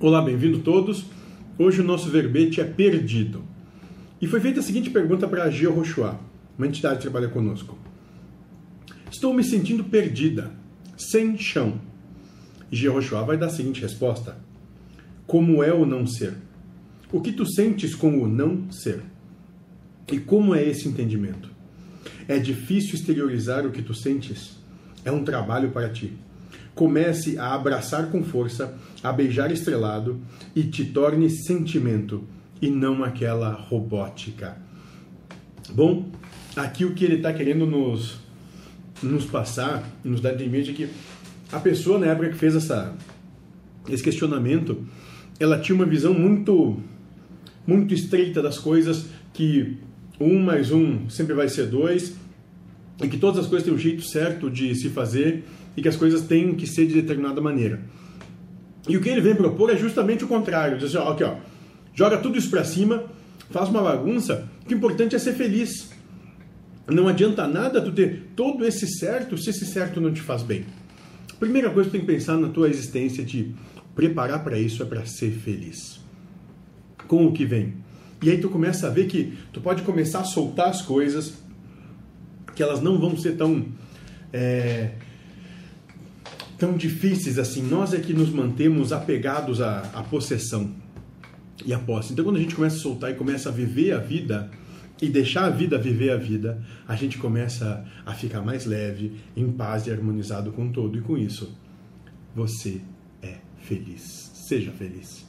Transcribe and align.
Olá, 0.00 0.22
bem-vindo 0.22 0.60
todos. 0.60 1.06
Hoje 1.58 1.80
o 1.80 1.84
nosso 1.84 2.08
verbete 2.08 2.60
é 2.60 2.64
perdido. 2.64 3.42
E 4.20 4.28
foi 4.28 4.38
feita 4.38 4.60
a 4.60 4.62
seguinte 4.62 4.90
pergunta 4.90 5.26
para 5.26 5.42
a 5.42 5.50
Gia 5.50 5.70
Rochoa, 5.70 6.20
uma 6.56 6.68
entidade 6.68 6.98
que 6.98 7.02
trabalha 7.02 7.26
conosco. 7.26 7.76
Estou 9.10 9.34
me 9.34 9.42
sentindo 9.42 9.82
perdida, 9.82 10.52
sem 10.96 11.36
chão. 11.36 11.80
Gia 12.70 12.92
Rochoa 12.92 13.24
vai 13.24 13.36
dar 13.36 13.46
a 13.46 13.50
seguinte 13.50 13.82
resposta: 13.82 14.38
Como 15.26 15.64
é 15.64 15.74
o 15.74 15.84
não 15.84 16.06
ser? 16.06 16.34
O 17.10 17.20
que 17.20 17.32
tu 17.32 17.44
sentes 17.44 17.92
com 17.92 18.22
o 18.22 18.28
não 18.28 18.70
ser? 18.70 19.02
E 20.12 20.20
como 20.20 20.54
é 20.54 20.62
esse 20.62 20.86
entendimento? 20.86 21.50
É 22.28 22.38
difícil 22.38 22.94
exteriorizar 22.94 23.66
o 23.66 23.72
que 23.72 23.82
tu 23.82 23.94
sentes? 23.94 24.60
É 25.04 25.10
um 25.10 25.24
trabalho 25.24 25.72
para 25.72 25.88
ti 25.88 26.16
comece 26.78 27.36
a 27.36 27.54
abraçar 27.54 28.08
com 28.08 28.22
força, 28.22 28.72
a 29.02 29.12
beijar 29.12 29.50
estrelado 29.50 30.20
e 30.54 30.62
te 30.62 30.84
torne 30.84 31.28
sentimento 31.28 32.22
e 32.62 32.70
não 32.70 33.02
aquela 33.02 33.50
robótica. 33.50 34.56
Bom, 35.70 36.08
aqui 36.54 36.84
o 36.84 36.94
que 36.94 37.04
ele 37.04 37.16
está 37.16 37.32
querendo 37.32 37.66
nos, 37.66 38.20
nos 39.02 39.24
passar, 39.24 39.82
nos 40.04 40.20
dar 40.20 40.36
de 40.36 40.44
imagem 40.44 40.72
é 40.72 40.76
que 40.76 40.88
a 41.50 41.58
pessoa 41.58 41.98
na 41.98 42.06
época 42.06 42.28
que 42.28 42.36
fez 42.36 42.54
essa, 42.54 42.94
esse 43.88 44.02
questionamento, 44.02 44.86
ela 45.40 45.58
tinha 45.58 45.74
uma 45.74 45.84
visão 45.84 46.14
muito, 46.14 46.80
muito 47.66 47.92
estreita 47.92 48.40
das 48.40 48.56
coisas, 48.56 49.06
que 49.34 49.78
um 50.20 50.40
mais 50.40 50.70
um 50.70 51.10
sempre 51.10 51.34
vai 51.34 51.48
ser 51.48 51.66
dois, 51.66 52.14
e 53.02 53.08
que 53.08 53.18
todas 53.18 53.40
as 53.40 53.46
coisas 53.48 53.66
têm 53.66 53.74
um 53.74 53.78
jeito 53.78 54.02
certo 54.02 54.48
de 54.48 54.72
se 54.76 54.90
fazer 54.90 55.44
e 55.78 55.80
que 55.80 55.88
as 55.88 55.94
coisas 55.94 56.22
têm 56.22 56.56
que 56.56 56.66
ser 56.66 56.86
de 56.86 56.94
determinada 56.94 57.40
maneira. 57.40 57.80
E 58.88 58.96
o 58.96 59.00
que 59.00 59.08
ele 59.08 59.20
vem 59.20 59.36
propor 59.36 59.70
é 59.70 59.76
justamente 59.76 60.24
o 60.24 60.26
contrário. 60.26 60.76
Diz 60.76 60.88
assim, 60.88 60.96
ó, 60.96 61.12
aqui, 61.12 61.22
ó, 61.22 61.36
joga 61.94 62.18
tudo 62.18 62.36
isso 62.36 62.50
para 62.50 62.64
cima, 62.64 63.04
faz 63.48 63.68
uma 63.68 63.80
bagunça, 63.80 64.48
o 64.60 64.66
que 64.66 64.74
é 64.74 64.76
importante 64.76 65.14
é 65.14 65.20
ser 65.20 65.34
feliz. 65.34 65.90
Não 66.88 67.06
adianta 67.06 67.46
nada 67.46 67.80
tu 67.80 67.92
ter 67.92 68.30
todo 68.34 68.64
esse 68.66 68.88
certo 68.88 69.38
se 69.38 69.50
esse 69.50 69.66
certo 69.66 70.00
não 70.00 70.12
te 70.12 70.20
faz 70.20 70.42
bem. 70.42 70.64
Primeira 71.38 71.70
coisa 71.70 71.88
que 71.88 71.96
tu 71.96 71.98
tem 72.00 72.04
que 72.04 72.12
pensar 72.12 72.36
na 72.36 72.48
tua 72.48 72.68
existência 72.68 73.24
de 73.24 73.54
preparar 73.94 74.42
para 74.42 74.58
isso 74.58 74.82
é 74.82 74.86
para 74.86 75.06
ser 75.06 75.30
feliz. 75.30 76.00
Com 77.06 77.24
o 77.24 77.32
que 77.32 77.44
vem. 77.44 77.74
E 78.20 78.30
aí 78.30 78.38
tu 78.38 78.48
começa 78.48 78.88
a 78.88 78.90
ver 78.90 79.06
que 79.06 79.38
tu 79.52 79.60
pode 79.60 79.82
começar 79.82 80.20
a 80.20 80.24
soltar 80.24 80.70
as 80.70 80.82
coisas 80.82 81.34
que 82.56 82.64
elas 82.64 82.80
não 82.80 82.98
vão 82.98 83.16
ser 83.16 83.36
tão 83.36 83.66
é, 84.32 84.90
tão 86.58 86.76
difíceis 86.76 87.38
assim. 87.38 87.62
Nós 87.62 87.94
é 87.94 88.00
que 88.00 88.12
nos 88.12 88.30
mantemos 88.30 88.92
apegados 88.92 89.60
à, 89.62 89.80
à 89.94 90.02
possessão 90.02 90.74
e 91.64 91.72
à 91.72 91.78
posse. 91.78 92.12
Então, 92.12 92.24
quando 92.24 92.36
a 92.36 92.40
gente 92.40 92.54
começa 92.54 92.76
a 92.76 92.80
soltar 92.80 93.10
e 93.10 93.14
começa 93.14 93.48
a 93.48 93.52
viver 93.52 93.92
a 93.92 93.98
vida 93.98 94.50
e 95.00 95.08
deixar 95.08 95.44
a 95.44 95.50
vida 95.50 95.78
viver 95.78 96.10
a 96.10 96.16
vida, 96.16 96.60
a 96.86 96.96
gente 96.96 97.18
começa 97.18 97.84
a 98.04 98.12
ficar 98.12 98.42
mais 98.42 98.66
leve, 98.66 99.12
em 99.36 99.50
paz 99.52 99.86
e 99.86 99.92
harmonizado 99.92 100.50
com 100.52 100.70
todo. 100.70 100.98
E 100.98 101.00
com 101.00 101.16
isso, 101.16 101.56
você 102.34 102.80
é 103.22 103.36
feliz. 103.58 104.30
Seja 104.34 104.72
feliz. 104.72 105.26